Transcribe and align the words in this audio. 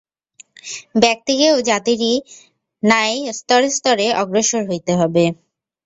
ব্যক্তিকেও 1.03 1.55
জাতিরই 1.69 2.13
ন্যায় 2.83 3.17
স্তরে 3.31 3.69
স্তরে 3.77 4.07
অগ্রসর 4.21 4.61
হইতে 4.69 4.91
হইবে। 4.99 5.25